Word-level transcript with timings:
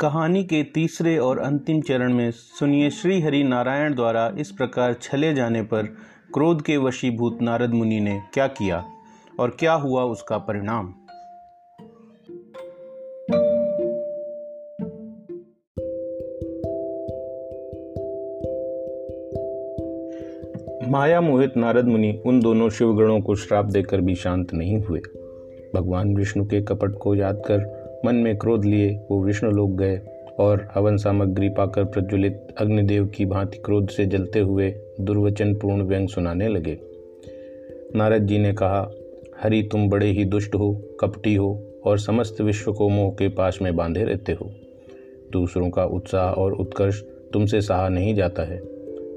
कहानी 0.00 0.44
के 0.44 0.62
तीसरे 0.62 1.18
और 1.18 1.38
अंतिम 1.38 1.80
चरण 1.80 2.12
में 2.12 2.30
सुनिए 2.30 2.90
श्री 2.90 3.20
हरि 3.20 3.42
नारायण 3.42 3.94
द्वारा 3.94 4.34
इस 4.38 4.50
प्रकार 4.50 4.94
छले 4.94 5.34
जाने 5.34 5.62
पर 5.62 5.82
क्रोध 6.34 6.62
के 6.62 6.76
वशीभूत 6.76 7.38
नारद 7.42 7.70
मुनि 7.70 8.00
ने 8.00 8.20
क्या 8.34 8.46
किया 8.46 8.84
और 9.40 9.56
क्या 9.58 9.72
हुआ 9.72 10.02
उसका 10.02 10.38
परिणाम? 10.38 10.94
माया 20.92 21.20
मोहित 21.20 21.56
नारद 21.56 21.84
मुनि 21.84 22.22
उन 22.26 22.40
दोनों 22.40 22.70
शिवगणों 22.70 23.20
को 23.20 23.34
श्राप 23.34 23.64
देकर 23.64 24.00
भी 24.00 24.14
शांत 24.14 24.54
नहीं 24.54 24.78
हुए। 24.78 25.00
भगवान 25.74 26.16
विष्णु 26.16 26.44
के 26.44 26.62
कपट 26.62 26.98
को 26.98 27.14
याद 27.14 27.42
कर 27.46 27.79
मन 28.06 28.14
में 28.14 28.36
क्रोध 28.36 28.64
लिए, 28.64 29.00
वो 29.10 29.24
विष्णु 29.24 29.50
लोग 29.50 29.76
गए 29.76 30.00
और 30.38 30.68
हवन 30.74 30.96
सामग्री 30.96 31.48
पाकर 31.48 31.84
प्रज्वलित 31.84 32.46
अग्निदेव 32.58 33.06
की 33.06 33.24
भांति 33.24 33.58
क्रोध 33.58 33.88
से 33.88 34.06
जलते 34.06 34.38
हुए 34.38 34.74
दुर्वचन 35.00 35.54
पूर्ण 35.54 35.82
व्यंग 35.82 36.08
सुनाने 36.08 36.48
लगे। 36.48 36.78
नारद 37.96 38.26
जी 38.26 38.38
ने 38.38 38.52
कहा, 38.52 38.90
हरि, 39.42 39.68
तुम 39.72 39.88
बड़े 39.88 40.06
ही 40.06 40.24
दुष्ट 40.24 40.54
हो, 40.54 40.82
कपटी 41.00 41.34
हो 41.34 41.66
और 41.84 41.98
समस्त 41.98 42.40
विश्व 42.40 42.72
को 42.72 42.88
मोह 42.88 43.10
के 43.10 43.28
पास 43.28 43.58
में 43.62 43.76
बांधे 43.76 44.04
रहते 44.04 44.32
हो। 44.32 44.50
दूसरों 45.32 45.70
का 45.70 45.84
उत्साह 45.84 46.30
और 46.30 46.52
उत्कर्ष 46.52 47.02
तुमसे 47.32 47.60
सहा 47.60 47.88
नहीं 47.88 48.14
जाता 48.14 48.42
है। 48.42 48.58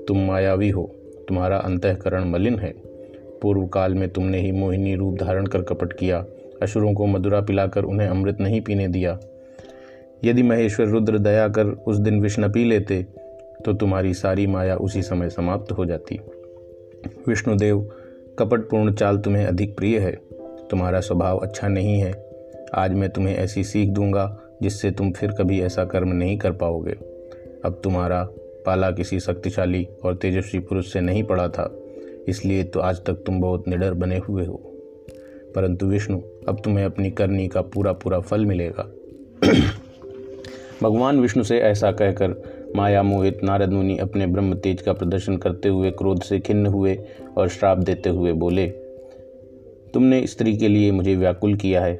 तुम 0.06 0.18
मायावी 0.18 0.70
हो, 0.70 0.96
तुम्हारा 1.28 1.58
अंतकरण 1.58 2.30
मलिन 2.30 2.60
है। 2.60 2.74
पूर्व 3.42 3.68
काल 3.68 3.94
में 3.94 4.10
तुमने 4.10 4.40
ही 4.40 4.52
मोहिनी 4.52 4.96
रूप 4.96 5.18
धारण 5.20 5.46
कर 5.46 5.62
कपट 5.62 5.94
किया 5.94 6.26
असुरों 6.62 6.94
को 6.94 7.06
मधुरा 7.06 7.42
पिलाकर 7.42 7.84
उन्हें 7.84 8.08
अमृत 8.08 8.40
नहीं 8.42 8.62
पीने 8.62 8.88
दिया। 8.88 9.18
यदि 10.24 10.44
महेश्वर 10.44 10.88
रुद्र 10.88 11.18
दया 11.18 11.48
कर 11.48 11.68
उस 11.68 11.98
दिन 11.98 12.22
विष 12.22 12.40
न 12.40 12.52
पी 12.52 12.64
लेते 12.64 13.02
तो 13.66 13.74
तुम्हारी 13.74 14.14
सारी 14.14 14.48
माया 14.48 14.76
उसी 14.76 15.02
समय 15.02 15.30
समाप्त 15.30 15.72
हो 15.72 15.86
जाती। 15.86 16.20
विष्णुदेव, 17.28 17.82
कपटपूर्ण 18.40 18.94
चाल 18.94 19.18
तुम्हें 19.18 19.46
अधिक 19.46 19.76
प्रिय 19.78 19.98
है। 20.00 20.12
तुम्हारा 20.72 21.00
स्वभाव 21.00 21.38
अच्छा 21.38 21.68
नहीं 21.68 22.00
है। 22.00 22.14
आज 22.76 22.94
मैं 22.94 23.10
तुम्हें 23.10 23.36
ऐसी 23.36 23.64
सीख 23.64 23.90
दूँगा, 23.90 24.26
जिससे 24.62 24.92
तुम 24.92 25.12
फिर 25.12 25.32
कभी 25.32 25.62
ऐसा 25.62 25.86
कर्म 25.86 26.10
नहीं 26.10 26.38
कर 26.38 26.52
पाओगे। 26.52 26.96
अब 27.66 27.80
तुम्हारा 27.84 28.24
पाला 28.66 28.92
किसी 28.92 29.20
शक्तिशाली 29.20 29.88
और 30.06 30.16
तेजस्वी 30.16 30.60
पुरुष 30.60 30.92
से 30.94 31.02
नहीं 31.02 31.24
पड़ा 31.24 31.48
था, 31.48 31.72
इसलिए 32.28 32.64
तो 32.64 32.80
आज 32.80 33.04
तक 33.06 33.24
तुम 33.26 33.40
बहुत 33.42 33.68
निडर 33.68 33.94
बने 33.94 34.18
हुए 34.18 34.46
हो। 34.46 34.73
परंतु 35.56 35.86
विष्णु, 35.86 36.20
अब 36.48 36.62
तुम्हें 36.64 36.86
अपनी 36.86 37.12
करनी 37.12 37.48
का 37.48 37.62
पूरा 37.62 37.94
पूरा 37.94 38.20
फल 38.20 38.46
मिलेगा। 38.46 38.92
भगवान 40.84 41.20
विष्णु 41.20 41.44
से 41.44 41.60
ऐसा 41.60 41.92
कहकर 41.92 42.36
माया, 42.76 43.04
मोहित, 43.04 43.44
नारद 43.44 43.70
मुनि 43.70 43.98
अपने 43.98 44.28
ब्रह्म 44.28 44.56
तेज 44.56 44.82
का 44.82 44.94
प्रदर्शन 44.94 45.38
करते 45.38 45.70
हुए 45.70 45.92
क्रोध 45.92 46.22
से 46.22 46.40
खिन्न 46.40 46.66
हुए 46.66 46.98
और 47.38 47.50
श्राप 47.50 47.78
देते 47.78 48.10
हुए 48.10 48.32
बोले, 48.34 48.68
तुमने 49.94 50.26
स्त्री 50.28 50.56
के 50.58 50.68
लिए 50.68 50.92
मुझे 50.92 51.16
व्याकुल 51.16 51.56
किया 51.56 51.82
है। 51.82 51.96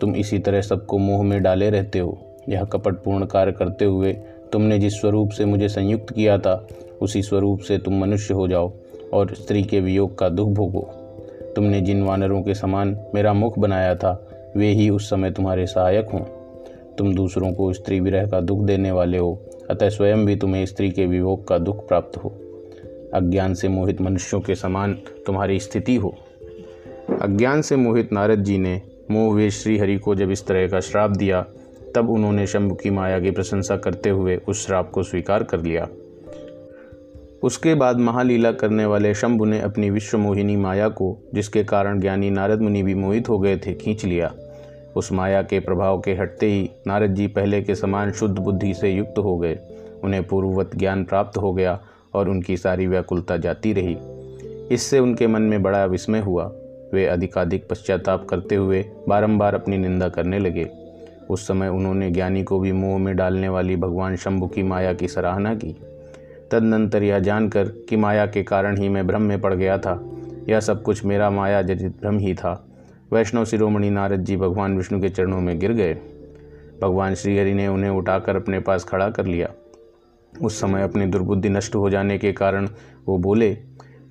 तुम 0.00 0.14
इसी 0.16 0.38
तरह 0.38 0.60
सबको 0.60 0.98
मोह 0.98 1.22
में 1.22 1.42
डाले 1.42 1.70
रहते 1.70 1.98
हो। 1.98 2.18
यह 2.48 2.64
कपटपूर्ण 2.64 3.26
कार्य 3.26 3.52
करते 3.52 3.84
हुए 3.84 4.12
तुमने 4.52 4.78
जिस 4.78 5.00
स्वरूप 5.00 5.30
से 5.30 5.44
मुझे 5.44 5.68
संयुक्त 5.68 6.12
किया 6.14 6.38
था, 6.38 6.66
उसी 7.02 7.22
स्वरूप 7.22 7.60
से 7.60 7.78
तुम 7.78 8.00
मनुष्य 8.00 8.34
हो 8.34 8.48
जाओ 8.48 8.72
और 9.12 9.34
स्त्री 9.34 9.62
के 9.62 9.80
वियोग 9.80 10.18
का 10.18 10.28
दुख 10.28 10.48
भोगो। 10.48 10.97
तुमने 11.56 11.80
जिन 11.80 12.02
वानरों 12.02 12.42
के 12.42 12.54
समान 12.54 13.00
मेरा 13.14 13.32
मुख 13.32 13.58
बनाया 13.58 13.94
था, 13.94 14.28
वे 14.56 14.66
ही 14.66 14.90
उस 14.90 15.10
समय 15.10 15.30
तुम्हारे 15.30 15.66
सहायक 15.66 16.08
हों। 16.10 16.20
तुम 16.98 17.14
दूसरों 17.14 17.52
को 17.52 17.72
स्त्री 17.72 18.00
विरह 18.00 18.26
का 18.26 18.40
दुख 18.40 18.58
देने 18.58 18.90
वाले 18.90 19.18
हो, 19.18 19.42
अतः 19.70 19.88
स्वयं 19.88 20.26
भी 20.26 20.36
तुम्हें 20.36 20.66
स्त्री 20.66 20.90
के 20.90 21.06
वियोग 21.06 21.48
का 21.48 21.58
दुख 21.58 21.88
प्राप्त 21.88 22.16
हो। 22.16 22.28
अज्ञान 23.14 23.54
से 23.54 23.68
मोहित 23.68 24.00
मनुष्यों 24.00 24.40
के 24.40 24.54
समान 24.54 24.94
तुम्हारी 25.26 25.58
स्थिति 25.58 25.96
हो। 25.96 26.14
अज्ञान 27.22 27.62
से 27.62 27.76
मोहित 27.76 28.12
नारद 28.12 28.42
जी 28.42 28.58
ने 28.58 28.82
मोह 29.10 29.34
वे 29.34 29.50
श्री 29.50 29.78
हरि 29.78 29.96
को 29.96 30.14
जब 30.14 30.30
इस 30.30 30.46
तरह 30.46 30.68
का 30.68 30.80
श्राप 30.80 31.10
दिया, 31.10 31.46
तब 31.94 32.10
उन्होंने 32.10 32.46
शंभु 32.46 32.74
की 32.74 32.90
माया 32.90 33.20
की 33.20 33.30
प्रशंसा 33.30 33.76
करते 33.76 34.10
हुए 34.10 34.36
उस 34.36 34.66
श्राप 34.66 34.90
को 34.90 35.02
स्वीकार 35.02 35.42
कर 35.42 35.60
लिया। 35.60 35.88
उसके 37.42 37.74
बाद 37.74 37.98
महालीला 37.98 38.52
करने 38.52 38.86
वाले 38.86 39.14
शंभु 39.14 39.44
ने 39.44 39.60
अपनी 39.60 39.90
विश्व 39.90 40.18
मोहिनी 40.18 40.56
माया 40.56 40.88
को, 40.88 41.18
जिसके 41.34 41.64
कारण 41.64 42.00
ज्ञानी 42.00 42.30
नारद 42.30 42.60
मुनि 42.60 42.82
भी 42.82 42.94
मोहित 42.94 43.28
हो 43.28 43.38
गए 43.38 43.56
थे, 43.56 43.74
खींच 43.74 44.04
लिया। 44.04 44.34
उस 44.96 45.12
माया 45.12 45.42
के 45.42 45.60
प्रभाव 45.60 46.00
के 46.00 46.14
हटते 46.14 46.46
ही 46.46 46.70
नारद 46.86 47.14
जी 47.14 47.26
पहले 47.26 47.62
के 47.62 47.74
समान 47.74 48.12
शुद्ध 48.12 48.38
बुद्धि 48.38 48.74
से 48.74 48.90
युक्त 48.90 49.18
हो 49.18 49.38
गए। 49.38 49.58
उन्हें 50.04 50.26
पूर्ववत 50.26 50.70
ज्ञान 50.76 51.04
प्राप्त 51.04 51.38
हो 51.38 51.52
गया 51.52 51.80
और 52.14 52.28
उनकी 52.28 52.56
सारी 52.56 52.86
व्याकुलता 52.86 53.36
जाती 53.36 53.72
रही। 53.72 53.96
इससे 54.74 54.98
उनके 54.98 55.26
मन 55.26 55.42
में 55.42 55.62
बड़ा 55.62 55.84
विस्मय 55.84 56.20
हुआ। 56.20 56.52
वे 56.94 57.06
अधिकाधिक 57.06 57.68
पश्चाताप 57.68 58.26
करते 58.28 58.54
हुए 58.54 58.84
बारंबार 59.08 59.54
अपनी 59.54 59.78
निंदा 59.78 60.08
करने 60.08 60.38
लगे। 60.38 60.70
उस 61.30 61.48
समय 61.48 61.68
उन्होंने 61.68 62.10
ज्ञानी 62.10 62.42
को 62.42 62.60
भी 62.60 62.72
मुँह 62.72 62.98
में 62.98 63.16
डालने 63.16 63.48
वाली 63.48 63.76
भगवान 63.76 64.16
शंभु 64.16 64.46
की 64.46 64.62
माया 64.62 64.92
की 64.92 65.08
सराहना 65.08 65.54
की। 65.54 65.76
तदनंतर 66.50 67.02
यह 67.02 67.18
जानकर 67.18 67.68
कि 67.88 67.96
माया 67.96 68.26
के 68.26 68.42
कारण 68.42 68.76
ही 68.76 68.88
मैं 68.88 69.06
भ्रम 69.06 69.22
में 69.22 69.40
पड़ 69.40 69.54
गया 69.54 69.78
था। 69.78 70.00
यह 70.48 70.60
सब 70.60 70.82
कुछ 70.82 71.04
मेरा 71.04 71.30
माया 71.30 71.62
जजित 71.62 72.00
भ्रम 72.00 72.18
ही 72.18 72.34
था। 72.34 72.64
वैष्णव 73.12 73.44
शिरोमणि 73.44 73.90
नारद 73.90 74.20
जी 74.20 74.36
भगवान 74.36 74.76
विष्णु 74.76 75.00
के 75.00 75.08
चरणों 75.08 75.40
में 75.40 75.58
गिर 75.58 75.72
गए। 75.72 75.94
भगवान 76.82 77.14
श्रीहरि 77.14 77.54
ने 77.54 77.68
उन्हें 77.68 77.90
उठाकर 77.90 78.36
अपने 78.36 78.60
पास 78.60 78.84
खड़ा 78.84 79.10
कर 79.10 79.26
लिया। 79.26 79.48
उस 80.42 80.60
समय 80.60 80.82
अपनी 80.82 81.06
दुर्बुद्धि 81.06 81.48
नष्ट 81.48 81.74
हो 81.74 81.90
जाने 81.90 82.18
के 82.18 82.32
कारण 82.32 82.68
वो 83.06 83.18
बोले, 83.18 83.58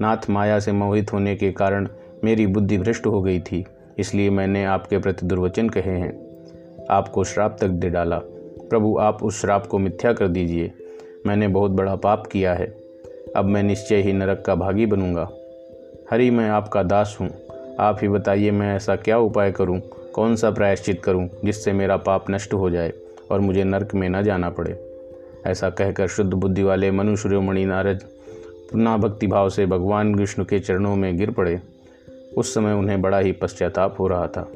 नाथ, 0.02 0.30
माया 0.30 0.60
से 0.60 0.72
मोहित 0.72 1.14
होने 1.14 1.36
के 1.36 1.52
कारण 1.52 1.88
मेरी 2.24 2.48
बुद्धि 2.48 2.78
भ्रष्ट 2.78 3.06
हो 3.06 3.22
गई 3.22 3.40
थी, 3.40 3.66
इसलिए 4.00 4.30
मैंने 4.30 4.64
आपके 4.66 4.98
प्रति 4.98 5.26
दुर्वचन 5.26 5.70
कहे 5.70 5.98
हैं। 6.00 6.12
आपको 6.90 7.24
श्राप 7.24 7.58
तक 7.62 7.68
दे 7.68 7.90
डाला। 7.90 8.20
प्रभु, 8.20 8.98
आप 9.00 9.24
उस 9.24 9.42
श्राप 9.42 9.68
को 9.68 9.80
मिथ्या 9.80 10.14
कर 10.14 10.28
दीजिए। 10.28 10.72
मैंने 11.28 11.48
बहुत 11.48 11.72
बड़ा 11.72 11.96
पाप 11.96 12.28
किया 12.28 12.54
है। 12.54 12.78
अब 13.36 13.46
मैं 13.46 13.64
निश्चय 13.64 13.96
ही 13.96 14.14
नरक 14.14 14.44
का 14.46 14.56
भागी 14.56 14.86
बनूँगा। 14.86 15.30
हरि, 16.12 16.30
मैं 16.30 16.50
आपका 16.50 16.84
दास 16.84 17.18
हूँ। 17.22 17.30
आप 17.80 17.98
ही 18.02 18.08
बताइए 18.08 18.52
मैं 18.52 18.76
ऐसा 18.76 18.96
क्या 18.96 19.18
उपाय 19.18 19.52
करूँ? 19.52 19.80
कौन 20.14 20.36
सा 20.36 20.52
प्रायश्चित 20.52 21.04
करूँ 21.04 21.30
जिससे 21.46 21.72
मेरा 21.72 21.98
पाप 21.98 22.26
नष्ट 22.32 22.54
हो 22.54 22.70
जाए 22.70 22.94
और 23.32 23.40
मुझे 23.40 23.64
नरक 23.64 23.96
में 23.96 24.10
न 24.10 24.24
जाना 24.24 24.50
पड़े? 24.50 24.84
ऐसा 25.46 25.70
कहकर 25.70 26.08
शुद्ध 26.08 26.34
बुद्धि 26.34 26.64
वाले 26.64 26.92
मनुष्योमणि 26.92 27.66
नारद 27.66 28.04
पुनः 28.72 28.98
भक्तिभाव 28.98 29.50
से 29.50 29.66
भगवान 29.66 30.16
विष्णु 30.16 30.46
के 30.46 30.60
चरणों 30.60 30.96
में 30.96 31.18
गिर 31.18 31.32
पड़े। 31.32 31.60
उस 32.38 32.54
समय 32.54 32.74
उन्हें 32.74 33.02
बड़ा 33.02 33.20
ही 33.20 33.32
पश्चाताप 33.32 33.96
हो 34.00 34.08
रहा 34.08 34.28
था। 34.28 34.52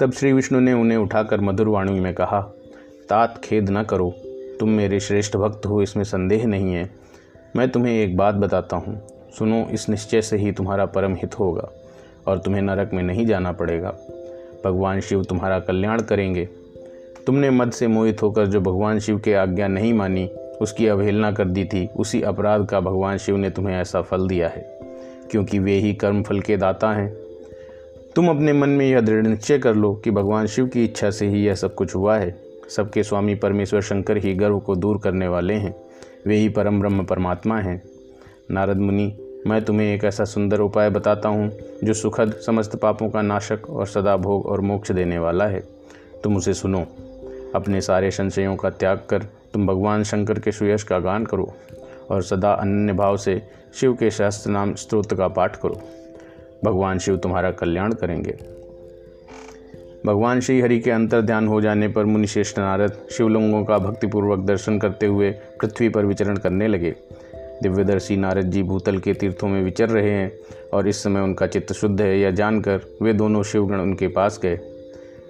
तब 0.00 0.12
श्री 0.12 0.32
विष्णु 0.32 0.60
ने 0.60 0.72
उन्हें 0.72 0.98
उठाकर 0.98 1.40
मधुर 1.40 1.68
वाणी 1.68 2.00
में 2.00 2.14
कहा, 2.14 2.40
तात 3.08 3.40
खेद 3.44 3.70
न 3.70 3.82
करो। 3.82 4.14
तुम 4.60 4.68
मेरे 4.68 5.00
श्रेष्ठ 5.00 5.36
भक्त 5.36 5.66
हो, 5.66 5.82
इसमें 5.82 6.04
संदेह 6.04 6.46
नहीं 6.46 6.74
है। 6.74 6.90
मैं 7.56 7.70
तुम्हें 7.70 8.04
एक 8.04 8.16
बात 8.16 8.34
बताता 8.34 8.76
हूँ। 8.76 9.06
सुनो, 9.38 9.68
इस 9.72 9.88
निश्चय 9.88 10.22
से 10.22 10.36
ही 10.36 10.52
तुम्हारा 10.52 10.86
परम 10.86 11.14
हित 11.14 11.38
होगा, 11.38 11.68
और 12.26 12.38
तुम्हें 12.38 12.62
नरक 12.62 12.90
में 12.92 13.02
नहीं 13.02 13.26
जाना 13.26 13.52
पड़ेगा। 13.52 13.94
भगवान 14.64 15.00
शिव 15.00 15.24
तुम्हारा 15.24 15.58
कल्याण 15.58 16.02
करेंगे। 16.02 16.48
तुमने 17.26 17.50
मद 17.50 17.72
से 17.72 17.86
मोहित 17.86 18.22
होकर 18.22 18.46
जो 18.46 18.60
भगवान 18.60 18.98
शिव 18.98 19.18
के 19.18 19.34
आज्ञा 19.34 19.68
नहीं 19.68 19.94
मानी, 19.94 20.26
उसकी 20.60 20.86
अवहेलना 20.86 21.32
कर 21.32 21.44
दी 21.44 21.64
थी, 21.64 21.86
उसी 21.86 22.22
अपराध 22.22 22.66
का 22.66 22.80
भगवान 22.80 23.18
शिव 23.18 23.36
ने 23.36 23.50
तुम्हें 23.50 23.76
ऐसा 23.76 24.02
फल 24.02 24.28
दिया 24.28 24.48
है, 24.48 24.78
क्योंकि 25.30 25.58
वे 25.58 25.72
ही 25.72 25.94
कर्म 25.94 26.22
फल 26.22 26.40
के 26.40 26.56
दाता 26.56 26.92
हैं। 26.92 27.16
तुम 28.16 28.28
अपने 28.28 28.52
मन 28.52 28.68
में 28.68 28.86
यह 28.86 29.00
दृढ़ 29.00 29.26
निश्चय 29.26 29.58
कर 29.58 29.74
लो 29.74 29.94
कि 29.94 30.10
भगवान 30.10 30.46
शिव 30.46 30.66
की 30.66 30.84
इच्छा 30.84 31.10
से 31.10 31.28
ही 31.28 31.46
यह 31.46 31.54
सब 31.54 31.74
कुछ 31.74 31.94
हुआ 31.94 32.18
है। 32.18 32.43
सबके 32.68 33.02
स्वामी 33.02 33.34
परमेश्वर 33.34 33.80
शंकर 33.80 34.16
ही 34.16 34.34
गर्व 34.34 34.58
को 34.58 34.76
दूर 34.76 34.98
करने 34.98 35.28
वाले 35.28 35.54
हैं। 35.54 35.74
वे 36.26 36.36
ही 36.36 36.48
परम 36.48 36.80
ब्रह्म 36.80 37.04
परमात्मा 37.04 37.58
हैं। 37.58 37.82
नारद 38.50 38.76
मुनि, 38.76 39.18
मैं 39.46 39.64
तुम्हें 39.64 39.94
एक 39.94 40.04
ऐसा 40.04 40.24
सुंदर 40.24 40.60
उपाय 40.60 40.90
बताता 40.90 41.28
हूँ, 41.28 41.52
जो 41.84 41.94
सुखद 41.94 42.32
समस्त 42.32 42.76
पापों 42.76 43.10
का 43.10 43.22
नाशक 43.22 43.70
और 43.70 43.86
सदा 43.86 44.16
भोग 44.16 44.46
और 44.46 44.60
मोक्ष 44.60 44.92
देने 44.92 45.18
वाला 45.18 45.46
है। 45.46 45.60
तुम 46.24 46.36
उसे 46.36 46.54
सुनो। 46.54 46.86
अपने 47.54 47.80
सारे 47.80 48.10
संशयों 48.10 48.56
का 48.56 48.70
त्याग 48.70 49.06
कर 49.10 49.22
तुम 49.22 49.66
भगवान 49.66 50.02
शंकर 50.02 50.38
के 50.38 50.52
सुयश 50.52 50.82
का 50.82 50.98
गान 50.98 51.24
करो 51.24 51.54
और 52.10 52.22
सदा 52.22 52.52
अन्य 52.52 52.92
भाव 52.92 53.16
से 53.16 53.42
शिव 53.74 53.94
के 53.94 54.10
शास्त्र 54.10 54.50
नाम 54.50 54.74
स्त्रोत्र 54.74 55.16
का 55.16 55.28
पाठ 55.28 55.56
करो। 55.56 55.80
भगवान 56.64 56.98
शिव 56.98 57.16
तुम्हारा 57.16 57.50
कल्याण 57.50 57.92
करेंगे। 57.92 58.53
भगवान 60.06 60.40
श्री 60.40 60.60
हरि 60.60 60.78
के 60.80 60.90
अंतर 60.90 61.20
ध्यान 61.20 61.48
हो 61.48 61.60
जाने 61.60 61.88
पर 61.88 62.04
मुनिश्रेष्ठ 62.04 62.58
नारद 62.58 62.96
शिवलिंगों 63.10 63.64
का 63.64 63.78
भक्तिपूर्वक 63.78 64.38
दर्शन 64.38 64.78
करते 64.78 65.06
हुए 65.06 65.30
पृथ्वी 65.30 65.88
पर 65.88 66.04
विचरण 66.04 66.36
करने 66.36 66.68
लगे। 66.68 66.94
दिव्यदर्शी 67.62 68.16
नारद 68.16 68.50
जी 68.50 68.62
भूतल 68.62 68.98
के 68.98 69.14
तीर्थों 69.14 69.48
में 69.48 69.62
विचर 69.62 69.88
रहे 69.88 70.10
हैं 70.10 70.32
और 70.72 70.88
इस 70.88 71.02
समय 71.02 71.20
उनका 71.20 71.46
चित्त 71.46 71.72
शुद्ध 71.72 72.00
है 72.00 72.20
यह 72.20 72.30
जानकर 72.30 72.80
वे 73.02 73.12
दोनों 73.12 73.42
शिवगण 73.42 73.80
उनके 73.80 74.08
पास 74.08 74.40
गए। 74.42 74.58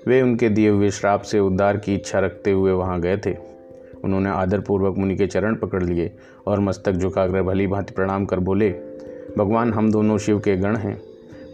वे 0.06 0.22
उनके 0.22 0.48
दिए 0.48 0.68
हुए 0.68 0.90
श्राप 0.90 1.22
से 1.22 1.38
उद्धार 1.38 1.76
की 1.76 1.94
इच्छा 1.94 2.18
रखते 2.18 2.50
हुए 2.50 2.72
वहाँ 2.72 3.00
गए 3.00 3.16
थे। 3.16 3.34
उन्होंने 4.04 4.30
आदरपूर्वक 4.30 4.98
मुनि 4.98 5.16
के 5.16 5.26
चरण 5.26 5.54
पकड़ 5.54 5.82
लिए 5.82 6.12
और 6.46 6.60
मस्तक 6.60 6.92
झुकाकर 6.92 7.42
भली 7.42 7.66
भांति 7.66 7.94
प्रणाम 7.94 8.24
कर 8.24 8.38
बोले, 8.38 8.70
भगवान, 9.38 9.72
हम 9.72 9.92
दोनों 9.92 10.18
शिव 10.18 10.38
के 10.38 10.56
गण 10.56 10.76
हैं। 10.76 11.00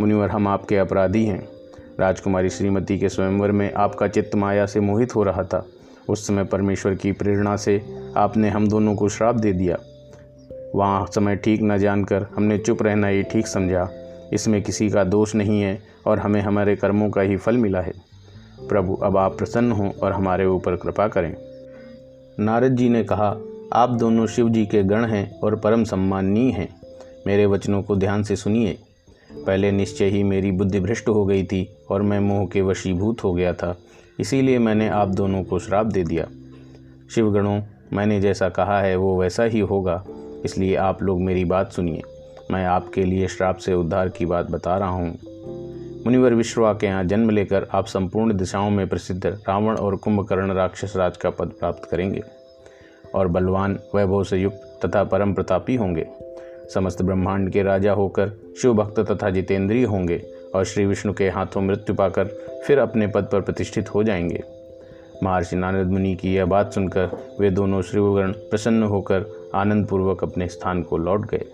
मुनिवर, 0.01 0.29
हम 0.29 0.49
आपके 0.49 0.77
अपराधी 0.77 1.25
हैं। 1.25 1.60
राजकुमारी 2.01 2.51
श्रीमती 2.51 2.99
के 2.99 3.09
स्वयंवर 3.09 3.53
में 3.53 3.73
आपका 3.73 4.09
चित्त 4.09 4.35
माया 4.35 4.67
से 4.67 4.81
मोहित 4.81 5.15
हो 5.17 5.23
रहा 5.23 5.43
था। 5.43 5.67
उस 6.09 6.27
समय 6.27 6.45
परमेश्वर 6.45 6.95
की 6.95 7.13
प्रेरणा 7.13 7.57
से 7.57 7.83
आपने 8.17 8.49
हम 8.49 8.69
दोनों 8.69 8.95
को 8.95 9.09
श्राप 9.09 9.35
दे 9.35 9.53
दिया। 9.53 9.77
वहाँ 10.75 11.07
समय 11.15 11.37
ठीक 11.37 11.61
न 11.63 11.79
जानकर 11.79 12.27
हमने 12.37 12.59
चुप 12.59 12.83
रहना 12.83 13.07
ही 13.07 13.23
ठीक 13.23 13.47
समझा। 13.47 13.89
इसमें 14.33 14.63
किसी 14.63 14.91
का 14.91 15.05
दोष 15.05 15.35
नहीं 15.35 15.63
है 15.63 15.83
और 16.07 16.19
हमें 16.19 16.41
हमारे 16.41 16.77
कर्मों 16.77 17.11
का 17.11 17.21
ही 17.21 17.37
फल 17.37 17.57
मिला 17.57 17.81
है। 17.81 17.93
प्रभु, 18.69 18.95
अब 18.95 19.17
आप 19.17 19.39
प्रसन्न 19.39 19.73
हों 19.73 19.91
और 19.91 20.13
हमारे 20.13 20.47
ऊपर 20.47 20.77
कृपा 20.77 21.09
करें। 21.09 21.37
नारद 22.41 22.77
जी 22.77 22.89
ने 22.89 23.05
कहा, 23.05 23.37
आप 23.73 23.91
दोनों 23.91 24.27
शिव 24.27 24.49
जी 24.49 24.67
के 24.67 24.83
गण 24.83 25.05
हैं 25.05 25.41
और 25.41 25.57
परम 25.57 25.85
सम्माननीय 25.85 26.53
हैं। 26.53 26.81
मेरे 27.27 27.47
वचनों 27.47 27.83
को 27.83 27.97
ध्यान 27.97 28.23
से 28.23 28.37
सुनिए। 28.37 28.79
पहले 29.37 29.73
निश्चय 29.73 30.05
ही 30.05 30.23
मेरी 30.23 30.51
बुद्धि 30.51 30.81
भ्रष्ट 30.81 31.09
हो 31.09 31.27
गई 31.27 31.45
थी 31.45 31.77
और 31.91 32.03
मैं 32.03 32.21
मोह 32.21 32.47
के 32.47 32.63
वशीभूत 32.63 33.25
हो 33.25 33.33
गया 33.33 33.53
था। 33.53 33.79
इसीलिए 34.21 34.59
मैंने 34.59 34.89
आप 34.89 35.09
दोनों 35.09 35.45
को 35.45 35.59
श्राप 35.59 35.87
दे 35.87 36.05
दिया। 36.05 36.27
शिवगणों, 37.15 37.61
मैंने 37.93 38.21
जैसा 38.21 38.49
कहा 38.49 38.81
है 38.81 38.97
वो 38.97 39.21
वैसा 39.21 39.43
ही 39.43 39.61
होगा। 39.61 40.05
इसलिए 40.45 40.77
आप 40.77 41.03
लोग 41.03 41.21
मेरी 41.21 41.45
बात 41.45 41.73
सुनिए। 41.73 42.03
मैं 42.51 42.67
आपके 42.67 43.05
लिए 43.05 43.29
श्राप 43.29 43.57
से 43.57 43.75
उद्धार 43.75 44.09
की 44.09 44.27
बात 44.27 44.51
बता 44.51 44.77
रहा 44.77 44.89
हूँ। 44.89 45.19
मुनिवर 46.05 46.35
विश्वा 46.35 46.73
के 46.73 46.87
यहाँ 46.87 47.05
जन्म 47.05 47.31
लेकर 47.31 47.67
आप 47.73 47.87
संपूर्ण 47.87 48.35
दिशाओं 48.35 48.71
में 48.71 48.89
प्रसिद्ध 48.89 49.27
रावण 49.27 49.77
और 49.77 49.97
कुंभकर्ण 49.97 50.53
राक्षस 50.53 50.93
राज 50.97 51.17
का 51.17 51.31
पद 51.31 51.47
प्राप्त 51.47 51.89
करेंगे। 51.91 52.23
और 53.15 53.29
बलवान, 53.29 53.79
वैभव 53.95 54.25
से 54.25 54.39
युक्त 54.39 54.81
तथा 54.85 55.05
परम 55.05 55.35
प्रतापी 55.35 55.77
होंगे। 55.77 56.07
समस्त 56.75 57.03
ब्रह्मांड 57.03 57.53
के 57.53 57.63
राजा 57.63 57.93
होकर 57.93 58.33
शिव 58.63 58.75
भक्त 58.75 59.01
तथा 59.01 59.31
जितेंद्रीय 59.31 59.85
होंगे 59.85 60.23
और 60.55 60.65
श्री 60.65 60.87
विष्णु 60.87 61.13
के 61.13 61.29
हाथों 61.29 61.61
मृत्यु 61.61 61.95
पाकर 61.95 62.25
फिर 62.67 62.79
अपने 62.79 63.07
पद 63.07 63.29
पर 63.33 63.41
प्रतिष्ठित 63.41 63.95
हो 63.95 64.03
जाएँगे। 64.03 64.43
महर्षि 65.23 65.57
नारद 65.57 65.87
मुनि 65.87 66.15
की 66.15 66.35
यह 66.35 66.45
बात 66.45 66.73
सुनकर 66.73 67.37
वे 67.41 67.51
दोनों 67.51 67.83
श्रीगण 67.83 68.33
प्रसन्न 68.33 68.83
होकर 68.83 69.51
आनंदपूर्वक 69.55 70.25
अपने 70.25 70.49
स्थान 70.49 70.83
को 70.83 70.99
लौट 70.99 71.31
गए। 71.31 71.45